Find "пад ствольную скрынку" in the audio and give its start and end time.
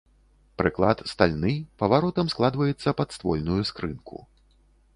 3.03-4.17